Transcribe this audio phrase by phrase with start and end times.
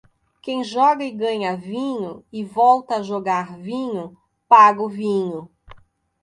[0.41, 4.17] Quem joga e ganha vinho, e volta a jogar vinho,
[4.49, 5.47] paga o vinho.